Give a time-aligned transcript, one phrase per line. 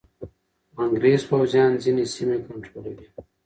[0.83, 3.07] انګریز پوځیان ځینې سیمې کنټرولوي.